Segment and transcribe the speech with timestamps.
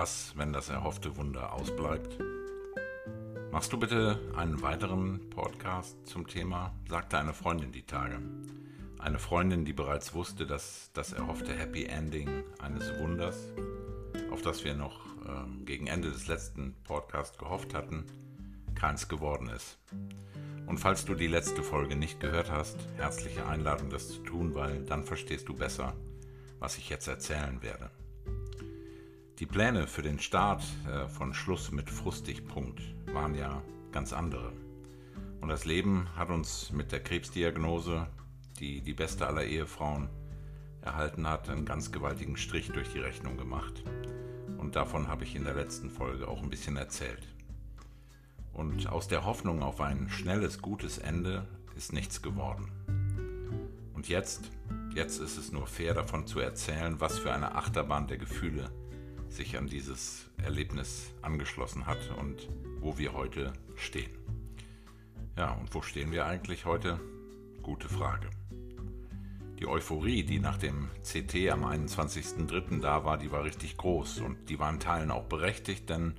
[0.00, 2.20] was, wenn das erhoffte Wunder ausbleibt?
[3.50, 6.72] Machst du bitte einen weiteren Podcast zum Thema?
[6.88, 8.20] sagte eine Freundin die Tage.
[9.00, 13.48] Eine Freundin, die bereits wusste, dass das erhoffte Happy Ending eines Wunders,
[14.30, 18.06] auf das wir noch ähm, gegen Ende des letzten Podcasts gehofft hatten,
[18.76, 19.78] keins geworden ist.
[20.66, 24.84] Und falls du die letzte Folge nicht gehört hast, herzliche Einladung, das zu tun, weil
[24.84, 25.96] dann verstehst du besser,
[26.60, 27.90] was ich jetzt erzählen werde.
[29.38, 32.48] Die Pläne für den Start äh, von Schluss mit Frustig.
[32.48, 34.52] Punkt waren ja ganz andere.
[35.40, 38.08] Und das Leben hat uns mit der Krebsdiagnose,
[38.58, 40.08] die die beste aller Ehefrauen
[40.82, 43.84] erhalten hat, einen ganz gewaltigen Strich durch die Rechnung gemacht.
[44.58, 47.28] Und davon habe ich in der letzten Folge auch ein bisschen erzählt.
[48.52, 52.72] Und aus der Hoffnung auf ein schnelles, gutes Ende ist nichts geworden.
[53.94, 54.50] Und jetzt,
[54.96, 58.72] jetzt ist es nur fair davon zu erzählen, was für eine Achterbahn der Gefühle
[59.28, 62.48] sich an dieses Erlebnis angeschlossen hat und
[62.80, 64.10] wo wir heute stehen.
[65.36, 67.00] Ja, und wo stehen wir eigentlich heute?
[67.62, 68.28] Gute Frage.
[69.58, 72.80] Die Euphorie, die nach dem CT am 21.03.
[72.80, 76.14] da war, die war richtig groß und die war in Teilen auch berechtigt, denn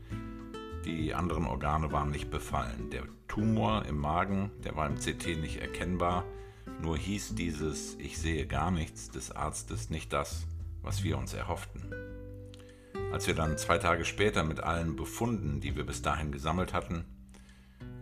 [0.85, 2.89] die anderen Organe waren nicht befallen.
[2.91, 6.25] Der Tumor im Magen, der war im CT nicht erkennbar,
[6.81, 10.45] nur hieß dieses Ich sehe gar nichts des Arztes nicht das,
[10.81, 12.08] was wir uns erhofften.
[13.11, 17.05] Als wir dann zwei Tage später mit allen Befunden, die wir bis dahin gesammelt hatten,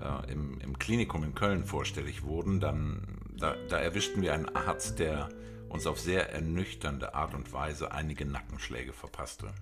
[0.01, 4.99] äh, im, im, Klinikum in Köln vorstellig wurden, dann da, da erwischten wir einen Arzt,
[4.99, 5.29] der
[5.69, 9.53] uns auf sehr ernüchternde Art und Weise einige Nackenschläge verpasste.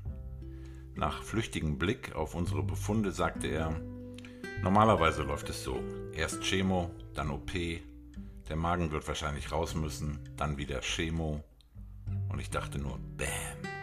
[0.95, 3.79] Nach flüchtigem Blick auf unsere Befunde sagte er,
[4.61, 5.79] normalerweise läuft es so,
[6.13, 7.51] erst Chemo, dann OP,
[8.49, 11.43] der Magen wird wahrscheinlich raus müssen, dann wieder Chemo.
[12.29, 13.75] Und ich dachte nur, Bäm.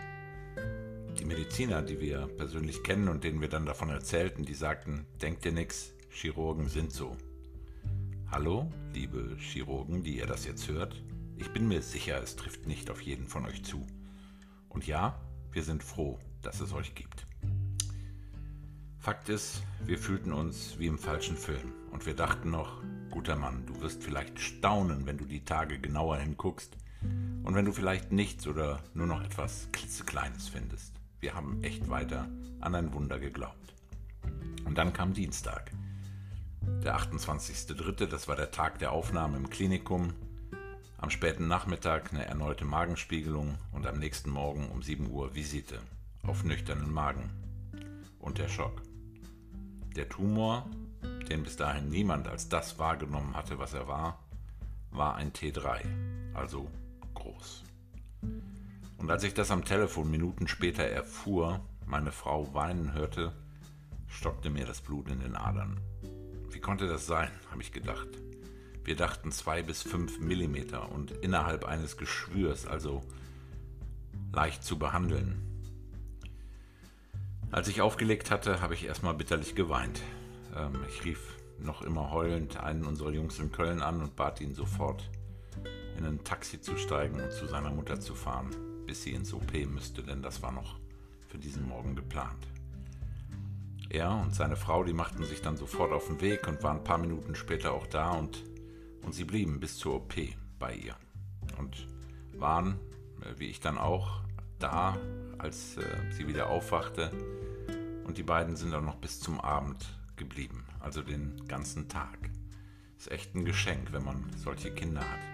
[1.23, 5.45] Die Mediziner, die wir persönlich kennen und denen wir dann davon erzählten, die sagten, denkt
[5.45, 7.17] dir nix, Chirurgen sind so.
[8.29, 11.01] Hallo, liebe Chirurgen, die ihr das jetzt hört.
[11.37, 13.87] Ich bin mir sicher, es trifft nicht auf jeden von euch zu.
[14.69, 15.17] Und ja,
[15.53, 17.25] wir sind froh, dass es euch gibt.
[18.99, 22.83] Fakt ist, wir fühlten uns wie im falschen Film und wir dachten noch,
[23.13, 26.77] guter Mann, du wirst vielleicht staunen, wenn du die Tage genauer hinguckst
[27.45, 32.29] und wenn du vielleicht nichts oder nur noch etwas klitzekleines findest wir haben echt weiter
[32.61, 33.75] an ein Wunder geglaubt.
[34.65, 35.71] Und dann kam Dienstag,
[36.83, 40.13] der 28.03., das war der Tag der Aufnahme im Klinikum.
[40.99, 45.79] Am späten Nachmittag eine erneute Magenspiegelung und am nächsten Morgen um 7 Uhr Visite
[46.25, 47.31] auf nüchternen Magen.
[48.19, 48.83] Und der Schock.
[49.95, 50.69] Der Tumor,
[51.29, 54.19] den bis dahin niemand als das wahrgenommen hatte, was er war,
[54.91, 55.85] war ein T3,
[56.35, 56.69] also
[57.15, 57.63] groß.
[59.03, 63.33] Und als ich das am Telefon Minuten später erfuhr, meine Frau weinen hörte,
[64.07, 65.81] stockte mir das Blut in den Adern.
[66.51, 68.07] Wie konnte das sein, habe ich gedacht.
[68.85, 73.03] Wir dachten zwei bis fünf Millimeter und innerhalb eines Geschwürs, also
[74.33, 75.43] leicht zu behandeln.
[77.51, 80.01] Als ich aufgelegt hatte, habe ich erstmal bitterlich geweint.
[80.57, 84.55] Ähm, ich rief noch immer heulend einen unserer Jungs in Köln an und bat ihn
[84.55, 85.11] sofort,
[85.99, 88.51] in ein Taxi zu steigen und zu seiner Mutter zu fahren
[88.87, 90.79] bis sie ins OP müsste, denn das war noch
[91.29, 92.47] für diesen Morgen geplant.
[93.91, 96.85] Er und seine Frau, die machten sich dann sofort auf den Weg und waren ein
[96.85, 98.43] paar Minuten später auch da und,
[99.03, 100.15] und sie blieben bis zur OP
[100.59, 100.97] bei ihr
[101.59, 101.87] und
[102.39, 102.79] waren,
[103.21, 104.23] äh, wie ich dann auch,
[104.59, 104.97] da,
[105.39, 107.11] als äh, sie wieder aufwachte
[108.05, 109.85] und die beiden sind dann noch bis zum Abend
[110.17, 112.31] geblieben, also den ganzen Tag.
[112.97, 115.32] Ist echt ein Geschenk, wenn man solche Kinder hat.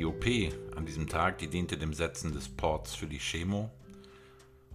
[0.00, 0.24] Die OP
[0.76, 3.70] an diesem Tag, die diente dem Setzen des Ports für die Chemo.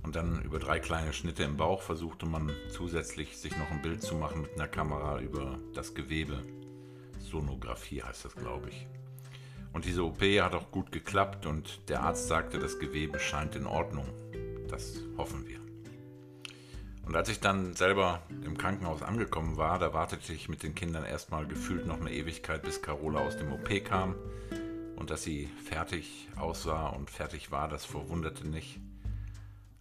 [0.04, 4.04] Und dann über drei kleine Schnitte im Bauch versuchte man zusätzlich sich noch ein Bild
[4.04, 6.44] zu machen mit einer Kamera über das Gewebe.
[7.18, 8.86] Sonographie heißt das, glaube ich.
[9.74, 13.66] Und diese OP hat auch gut geklappt und der Arzt sagte, das Gewebe scheint in
[13.66, 14.06] Ordnung.
[14.70, 15.60] Das hoffen wir.
[17.08, 21.04] Und als ich dann selber im Krankenhaus angekommen war, da wartete ich mit den Kindern
[21.04, 24.14] erstmal gefühlt noch eine Ewigkeit, bis Carola aus dem OP kam.
[24.96, 28.80] Und dass sie fertig aussah und fertig war, das verwunderte nicht.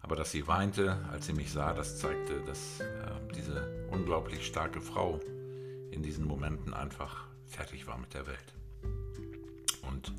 [0.01, 2.85] Aber dass sie weinte, als sie mich sah, das zeigte, dass äh,
[3.35, 5.19] diese unglaublich starke Frau
[5.91, 8.53] in diesen Momenten einfach fertig war mit der Welt.
[9.89, 10.13] Und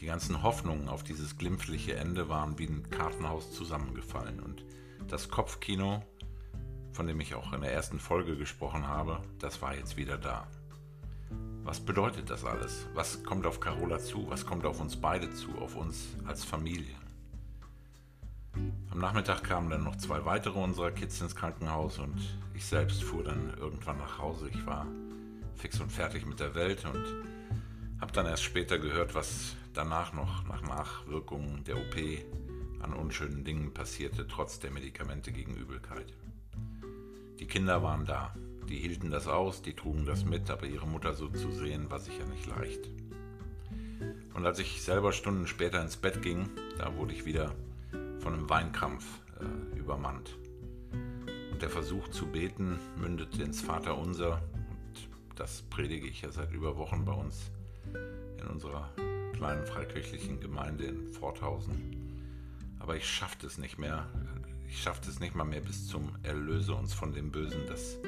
[0.00, 4.40] die ganzen Hoffnungen auf dieses glimpfliche Ende waren wie ein Kartenhaus zusammengefallen.
[4.40, 4.64] Und
[5.08, 6.02] das Kopfkino,
[6.92, 10.48] von dem ich auch in der ersten Folge gesprochen habe, das war jetzt wieder da.
[11.64, 12.86] Was bedeutet das alles?
[12.94, 14.28] Was kommt auf Carola zu?
[14.28, 15.56] Was kommt auf uns beide zu?
[15.58, 16.94] Auf uns als Familie?
[18.90, 22.20] Am Nachmittag kamen dann noch zwei weitere unserer Kids ins Krankenhaus und
[22.54, 24.48] ich selbst fuhr dann irgendwann nach Hause.
[24.48, 24.86] Ich war
[25.56, 27.04] fix und fertig mit der Welt und
[28.00, 31.96] habe dann erst später gehört, was danach noch nach Nachwirkungen der OP
[32.80, 36.12] an unschönen Dingen passierte, trotz der Medikamente gegen Übelkeit.
[37.38, 38.34] Die Kinder waren da,
[38.72, 41.98] die hielten das aus, die trugen das mit, aber ihre Mutter so zu sehen, war
[41.98, 42.88] sicher nicht leicht.
[44.32, 46.48] Und als ich selber Stunden später ins Bett ging,
[46.78, 47.54] da wurde ich wieder
[48.20, 49.04] von einem Weinkrampf
[49.38, 50.38] äh, übermannt.
[51.52, 54.42] Und der Versuch zu beten mündete ins Vaterunser.
[55.28, 57.50] Und das predige ich ja seit über Wochen bei uns
[58.40, 58.88] in unserer
[59.34, 62.24] kleinen freikirchlichen Gemeinde in Forthausen.
[62.78, 64.08] Aber ich schaffte es nicht mehr.
[64.66, 67.66] Ich schaffte es nicht mal mehr bis zum Erlöse uns von dem Bösen.
[67.68, 67.98] Das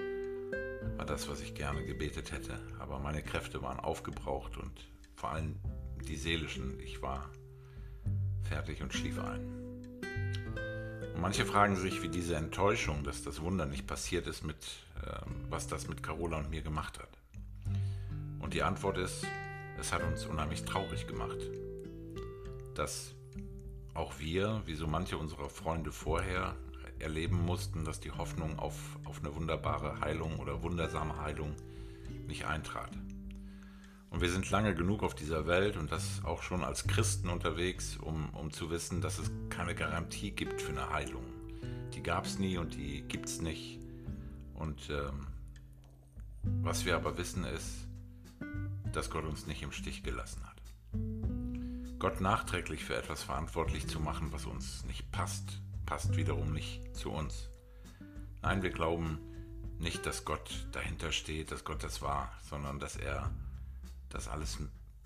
[0.96, 2.58] war das, was ich gerne gebetet hätte.
[2.79, 4.73] Aber meine Kräfte waren aufgebraucht und
[5.14, 5.56] vor allem
[6.08, 6.79] die seelischen.
[6.81, 7.31] Ich war
[8.43, 9.64] fertig und schlief ein.
[11.14, 14.56] Und manche fragen sich, wie diese Enttäuschung, dass das Wunder nicht passiert ist, mit,
[15.02, 15.17] äh,
[15.49, 17.08] was das mit Carola und mir gemacht hat.
[18.40, 19.26] Und die Antwort ist,
[19.79, 21.38] es hat uns unheimlich traurig gemacht,
[22.75, 23.14] dass
[23.94, 26.56] auch wir, wie so manche unserer Freunde vorher,
[26.99, 28.75] erleben mussten, dass die Hoffnung auf,
[29.05, 31.55] auf eine wunderbare Heilung oder wundersame Heilung
[32.26, 32.91] nicht eintrat.
[34.11, 37.96] Und wir sind lange genug auf dieser Welt und das auch schon als Christen unterwegs,
[37.96, 41.25] um, um zu wissen, dass es keine Garantie gibt für eine Heilung.
[41.94, 43.81] Die gab es nie und die gibt es nicht.
[44.55, 45.26] Und ähm,
[46.62, 47.88] was wir aber wissen ist,
[48.93, 50.55] dass Gott uns nicht im Stich gelassen hat.
[51.99, 57.11] Gott nachträglich für etwas verantwortlich zu machen, was uns nicht passt, passt wiederum nicht zu
[57.11, 57.49] uns.
[58.43, 59.19] Nein, wir glauben
[59.79, 63.31] nicht, dass Gott dahinter steht, dass Gott das war, sondern dass er
[64.09, 64.59] das alles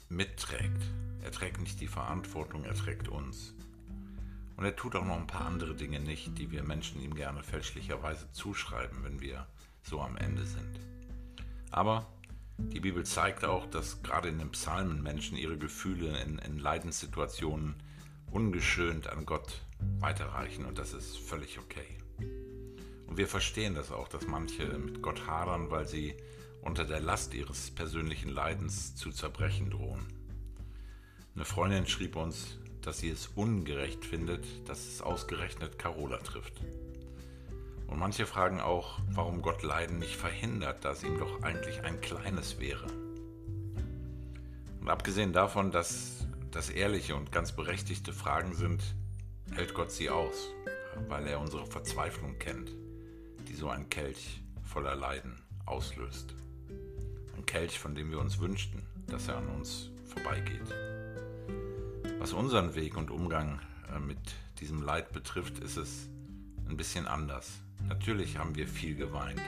[0.09, 0.83] mitträgt.
[1.23, 3.55] Er trägt nicht die Verantwortung, er trägt uns.
[4.57, 7.43] Und er tut auch noch ein paar andere Dinge nicht, die wir Menschen ihm gerne
[7.43, 9.47] fälschlicherweise zuschreiben, wenn wir
[9.83, 10.81] so am Ende sind.
[11.71, 12.07] Aber
[12.59, 17.77] die Bibel zeigt auch, dass gerade in den Psalmen Menschen ihre Gefühle in, in Leidenssituationen
[18.31, 19.63] ungeschönt an Gott
[20.01, 21.87] weiterreichen und das ist völlig okay.
[23.07, 26.15] Und wir verstehen das auch, dass manche mit Gott hadern, weil sie
[26.63, 30.07] unter der Last ihres persönlichen Leidens zu zerbrechen drohen.
[31.35, 36.61] Eine Freundin schrieb uns, dass sie es ungerecht findet, dass es ausgerechnet Carola trifft.
[37.87, 42.01] Und manche fragen auch, warum Gott Leiden nicht verhindert, da es ihm doch eigentlich ein
[42.01, 42.87] kleines wäre.
[44.81, 46.18] Und abgesehen davon, dass
[46.51, 48.83] das ehrliche und ganz berechtigte Fragen sind,
[49.53, 50.49] hält Gott sie aus,
[51.09, 52.71] weil er unsere Verzweiflung kennt,
[53.49, 56.35] die so ein Kelch voller Leiden auslöst.
[57.49, 60.61] Kelch, von dem wir uns wünschten, dass er an uns vorbeigeht.
[62.19, 63.61] Was unseren Weg und Umgang
[63.91, 64.19] äh, mit
[64.61, 66.11] diesem Leid betrifft, ist es
[66.69, 67.51] ein bisschen anders.
[67.89, 69.41] Natürlich haben wir viel geweint.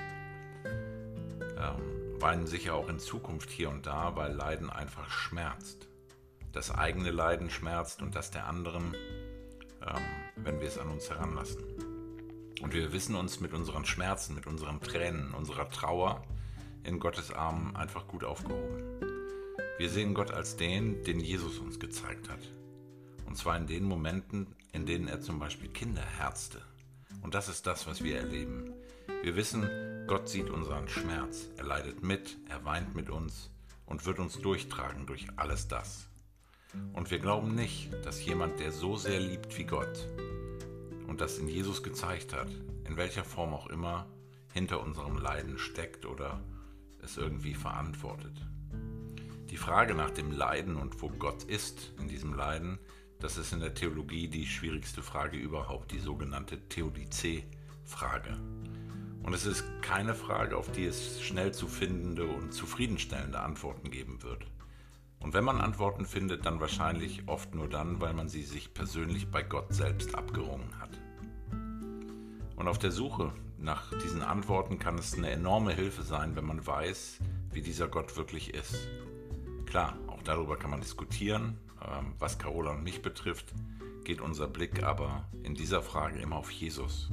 [0.65, 5.90] Ähm, weinen sicher auch in Zukunft hier und da, weil Leiden einfach schmerzt.
[6.53, 8.95] Das eigene Leiden schmerzt und das der anderen,
[9.87, 10.03] ähm,
[10.37, 11.63] wenn wir es an uns heranlassen.
[12.61, 16.23] Und wir wissen uns mit unseren Schmerzen, mit unseren Tränen, unserer Trauer,
[16.83, 18.83] in Gottes Armen einfach gut aufgehoben.
[19.79, 22.41] Wir sehen Gott als den, den Jesus uns gezeigt hat.
[23.27, 26.61] Und zwar in den Momenten, in denen er zum Beispiel Kinder herzte.
[27.23, 28.73] Und das ist das, was wir erleben.
[29.23, 29.71] Wir wissen,
[30.07, 31.49] Gott sieht unseren Schmerz.
[31.57, 33.51] Er leidet mit, er weint mit uns
[33.87, 36.10] und wird uns durchtragen durch alles das.
[36.93, 40.07] Und wir glauben nicht, dass jemand, der so sehr liebt wie Gott
[41.07, 42.49] und das in Jesus gezeigt hat,
[42.87, 44.07] in welcher Form auch immer,
[44.53, 46.41] hinter unserem Leiden steckt oder
[47.03, 48.35] es irgendwie verantwortet.
[49.51, 52.79] Die Frage nach dem Leiden und wo Gott ist in diesem Leiden,
[53.19, 58.37] das ist in der Theologie die schwierigste Frage überhaupt, die sogenannte Theodizee-Frage.
[59.23, 64.23] Und es ist keine Frage, auf die es schnell zu findende und zufriedenstellende Antworten geben
[64.23, 64.47] wird.
[65.21, 69.31] Und wenn man Antworten findet, dann wahrscheinlich oft nur dann, weil man sie sich persönlich
[69.31, 70.91] bei Gott selbst abgerungen hat.
[72.57, 76.67] Und auf der Suche nach diesen Antworten kann es eine enorme Hilfe sein, wenn man
[76.67, 77.19] weiß,
[77.53, 78.89] wie dieser Gott wirklich ist.
[79.67, 81.59] Klar, auch darüber kann man diskutieren.
[81.83, 83.53] Ähm, was Carola und mich betrifft,
[84.05, 87.11] geht unser Blick aber in dieser Frage immer auf Jesus.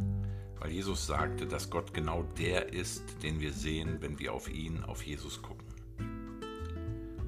[0.59, 4.83] Weil Jesus sagte, dass Gott genau der ist, den wir sehen, wenn wir auf ihn,
[4.83, 5.56] auf Jesus gucken.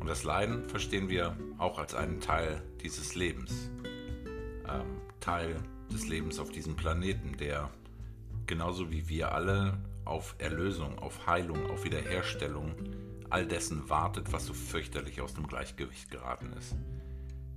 [0.09, 3.69] Das Leiden verstehen wir auch als einen Teil dieses Lebens.
[4.67, 5.57] Ähm, Teil
[5.93, 7.69] des Lebens auf diesem Planeten, der
[8.47, 12.73] genauso wie wir alle auf Erlösung, auf Heilung, auf Wiederherstellung
[13.29, 16.75] all dessen wartet, was so fürchterlich aus dem Gleichgewicht geraten ist.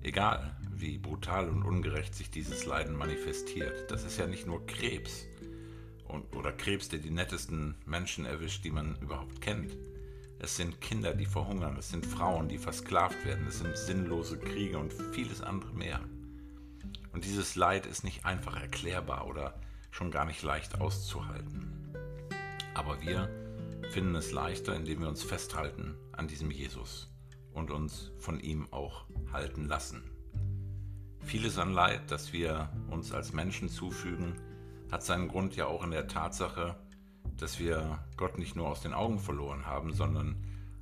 [0.03, 5.25] Egal, wie brutal und ungerecht sich dieses Leiden manifestiert, das ist ja nicht nur Krebs
[6.07, 9.75] und, oder Krebs, der die nettesten Menschen erwischt, die man überhaupt kennt.
[10.45, 14.77] Es sind Kinder, die verhungern, es sind Frauen, die versklavt werden, es sind sinnlose Kriege
[14.77, 16.01] und vieles andere mehr.
[17.13, 19.55] Und dieses Leid ist nicht einfach erklärbar oder
[19.93, 21.95] schon gar nicht leicht auszuhalten.
[22.75, 23.31] Aber wir
[23.93, 27.09] finden es leichter, indem wir uns festhalten an diesem Jesus
[27.53, 30.03] und uns von ihm auch halten lassen.
[31.21, 34.35] Vieles an Leid, das wir uns als Menschen zufügen,
[34.91, 36.75] hat seinen Grund ja auch in der Tatsache,
[37.39, 40.37] dass wir Gott nicht nur aus den Augen verloren haben, sondern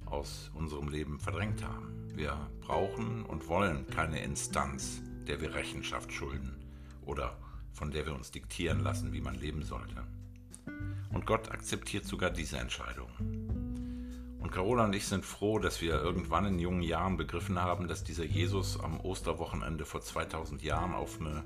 [0.06, 2.10] aus unserem Leben verdrängt haben.
[2.14, 6.56] Wir brauchen und wollen keine Instanz, der wir Rechenschaft schulden
[7.02, 7.36] oder
[7.72, 10.04] von der wir uns diktieren lassen, wie man leben sollte.
[11.12, 13.08] Und Gott akzeptiert sogar diese Entscheidung.
[14.38, 18.04] Und Carola und ich sind froh, dass wir irgendwann in jungen Jahren begriffen haben, dass
[18.04, 21.44] dieser Jesus am Osterwochenende vor 2000 Jahren auf eine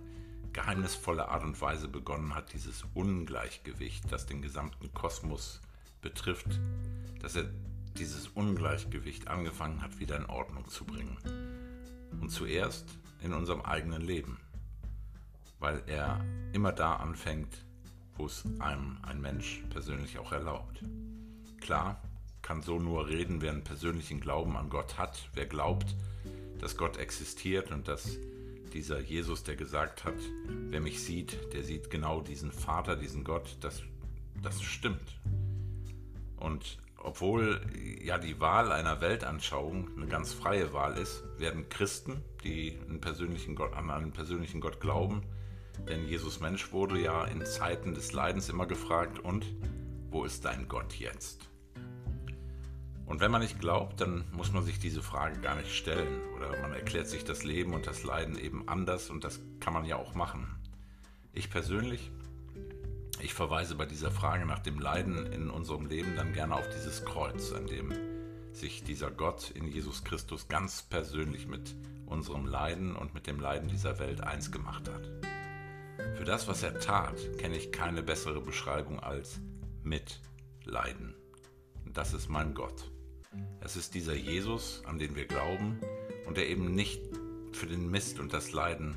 [0.55, 5.61] geheimnisvolle Art und Weise begonnen hat, dieses Ungleichgewicht, das den gesamten Kosmos
[6.01, 6.59] betrifft,
[7.21, 7.45] dass er
[7.99, 11.19] dieses Ungleichgewicht angefangen hat, wieder in Ordnung zu bringen.
[12.21, 12.87] Und zuerst
[13.23, 14.39] in unserem eigenen Leben,
[15.59, 17.65] weil er immer da anfängt,
[18.17, 20.85] wo es einem ein Mensch persönlich auch erlaubt.
[21.61, 22.01] Klar,
[22.43, 25.97] kann so nur reden, wer einen persönlichen Glauben an Gott hat, wer glaubt,
[26.61, 28.19] dass Gott existiert und dass
[28.75, 30.19] dieser Jesus, der gesagt hat,
[30.69, 33.83] wer mich sieht, der sieht genau diesen Vater, diesen Gott, das,
[34.43, 35.21] das stimmt.
[36.37, 37.61] Und obwohl
[38.03, 43.55] ja die Wahl einer Weltanschauung eine ganz freie Wahl ist, werden Christen, die einen persönlichen
[43.55, 45.23] Gott, an einen persönlichen Gott glauben,
[45.89, 49.47] denn Jesus Mensch wurde ja in Zeiten des Leidens immer gefragt, und
[50.11, 51.49] wo ist dein Gott jetzt?
[53.07, 56.21] Und wenn man nicht glaubt, dann muss man sich diese Frage gar nicht stellen.
[56.37, 59.85] Oder man erklärt sich das Leben und das Leiden eben anders und das kann man
[59.85, 60.47] ja auch machen.
[61.33, 62.11] Ich persönlich,
[63.21, 67.05] ich verweise bei dieser Frage nach dem Leiden in unserem Leben dann gerne auf dieses
[67.05, 67.93] Kreuz, an dem
[68.53, 71.75] sich dieser Gott in Jesus Christus ganz persönlich mit
[72.07, 75.11] unserem Leiden und mit dem Leiden dieser Welt eins gemacht hat.
[76.17, 79.41] Für das, was er tat, kenne ich keine bessere Beschreibung als
[79.83, 81.15] Mitleiden.
[81.85, 82.94] Und das ist mein Gott.
[83.61, 85.81] Es ist dieser Jesus, an den wir glauben
[86.27, 87.03] und der eben nicht
[87.53, 88.97] für den Mist und das Leiden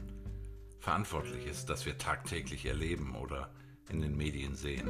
[0.79, 3.51] verantwortlich ist, das wir tagtäglich erleben oder
[3.89, 4.89] in den Medien sehen.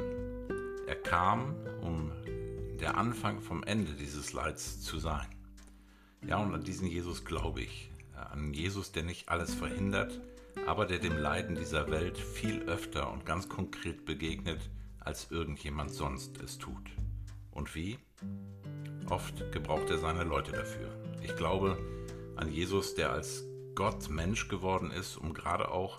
[0.86, 2.12] Er kam, um
[2.80, 5.26] der Anfang vom Ende dieses Leids zu sein.
[6.26, 7.90] Ja, und an diesen Jesus glaube ich.
[8.14, 10.20] An Jesus, der nicht alles verhindert,
[10.66, 14.60] aber der dem Leiden dieser Welt viel öfter und ganz konkret begegnet,
[15.00, 16.90] als irgendjemand sonst es tut.
[17.50, 17.98] Und wie?
[19.10, 20.90] Oft gebraucht er seine Leute dafür.
[21.22, 21.78] Ich glaube
[22.36, 23.42] an Jesus, der als
[23.74, 25.98] Gott Mensch geworden ist, um gerade auch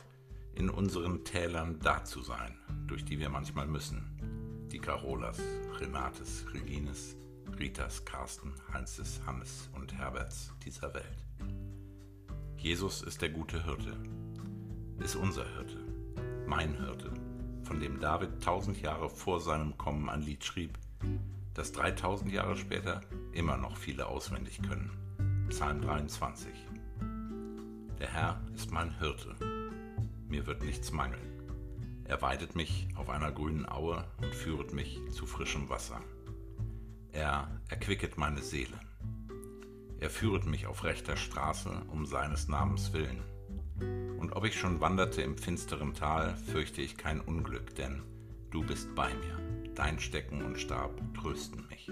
[0.54, 2.56] in unseren Tälern da zu sein,
[2.88, 4.68] durch die wir manchmal müssen.
[4.72, 5.39] Die Carolas,
[5.80, 7.16] Renates, Regines,
[7.58, 11.25] Ritas, Carsten, Heinzes, Hannes und Herberts dieser Welt.
[12.58, 13.98] Jesus ist der gute Hirte,
[15.00, 15.78] ist unser Hirte,
[16.46, 17.12] mein Hirte,
[17.63, 20.78] von dem David tausend Jahre vor seinem Kommen ein Lied schrieb,
[21.53, 23.01] das 3000 Jahre später
[23.32, 24.91] immer noch viele auswendig können.
[25.50, 26.51] Psalm 23.
[28.00, 29.36] Der Herr ist mein Hirte,
[30.27, 31.22] mir wird nichts mangeln.
[32.06, 36.01] Er weidet mich auf einer grünen Aue und führet mich zu frischem Wasser.
[37.12, 38.79] Er erquicket meine Seele.
[40.00, 43.22] Er führet mich auf rechter Straße um seines Namens willen.
[44.20, 48.03] Und ob ich schon wanderte im finsteren Tal, fürchte ich kein Unglück, denn
[48.50, 49.49] du bist bei mir
[49.80, 51.90] dein Stecken und Stab trösten mich.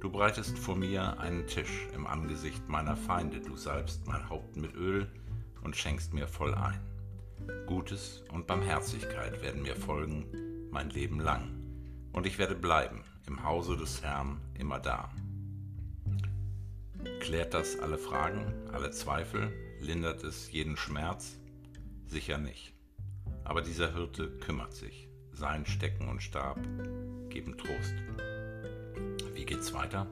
[0.00, 4.72] Du breitest vor mir einen Tisch im Angesicht meiner Feinde, du salbst mein Haupt mit
[4.76, 5.10] Öl
[5.64, 6.80] und schenkst mir voll ein.
[7.66, 10.26] Gutes und Barmherzigkeit werden mir folgen
[10.70, 11.60] mein Leben lang,
[12.12, 15.10] und ich werde bleiben im Hause des Herrn immer da.
[17.18, 21.36] Klärt das alle Fragen, alle Zweifel, lindert es jeden Schmerz?
[22.06, 22.74] Sicher nicht.
[23.42, 25.05] Aber dieser Hirte kümmert sich
[25.36, 26.58] sein Stecken und Stab
[27.28, 27.94] geben Trost.
[29.34, 30.06] Wie geht's weiter?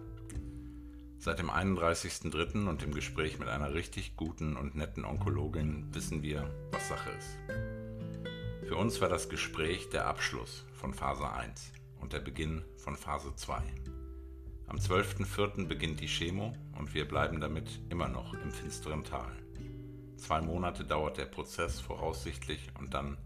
[1.19, 2.69] Seit dem 31.03.
[2.69, 7.38] und dem Gespräch mit einer richtig guten und netten Onkologin wissen wir, was Sache ist.
[8.69, 13.35] Für uns war das Gespräch der Abschluss von Phase 1 und der Beginn von Phase
[13.35, 13.62] 2.
[14.66, 15.66] Am 12.04.
[15.66, 19.33] beginnt die Chemo und wir bleiben damit immer noch im finsteren Tal.
[20.19, 23.16] Zwei Monate dauert der Prozess voraussichtlich und dann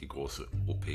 [0.00, 0.86] die große OP.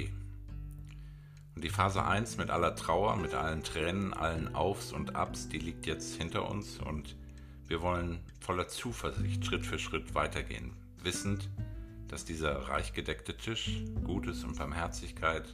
[1.57, 5.57] Und die Phase 1 mit aller Trauer, mit allen Tränen, allen Aufs und Abs, die
[5.57, 7.15] liegt jetzt hinter uns und
[7.67, 11.49] Wir wollen voller Zuversicht Schritt für Schritt weitergehen, wissend,
[12.09, 15.51] dass dieser reich gedeckte Tisch, Gutes und Barmherzigkeit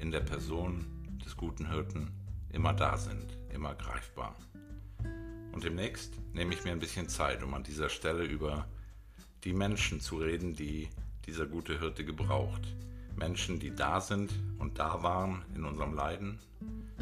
[0.00, 0.84] in der Person
[1.24, 2.10] des guten Hirten
[2.52, 4.34] immer da sind, immer greifbar.
[5.52, 8.66] Und demnächst nehme ich mir ein bisschen Zeit, um an dieser Stelle über
[9.44, 10.88] die Menschen zu reden, die
[11.26, 12.74] dieser gute Hirte gebraucht.
[13.18, 16.38] Menschen, die da sind und da waren in unserem Leiden,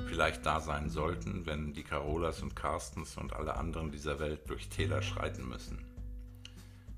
[0.09, 4.69] vielleicht da sein sollten, wenn die Carolas und Carstens und alle anderen dieser Welt durch
[4.69, 5.85] Täler schreiten müssen.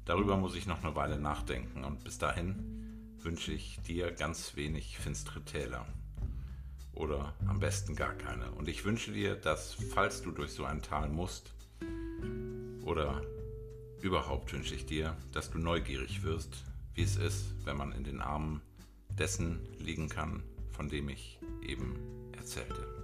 [0.05, 4.99] Darüber muss ich noch eine Weile nachdenken und bis dahin wünsche ich dir ganz wenig
[4.99, 5.85] finstere Täler.
[6.93, 8.51] Oder am besten gar keine.
[8.53, 11.53] Und ich wünsche dir, dass, falls du durch so ein Tal musst,
[12.83, 13.23] oder
[14.01, 18.21] überhaupt wünsche ich dir, dass du neugierig wirst, wie es ist, wenn man in den
[18.21, 18.63] Armen
[19.19, 21.99] dessen liegen kann, von dem ich eben
[22.37, 22.98] erzählte.